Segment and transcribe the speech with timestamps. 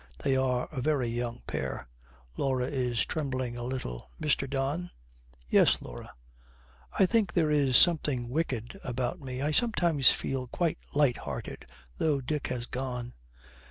[0.23, 1.87] They are a very young pair.
[2.35, 4.09] Laura is trembling a little.
[4.19, 4.49] 'Mr.
[4.49, 4.89] Don'
[5.47, 6.15] 'Yes, Laura?'
[6.97, 9.43] 'I think there is something wicked about me.
[9.43, 11.67] I sometimes feel quite light hearted
[11.99, 13.13] though Dick has gone.'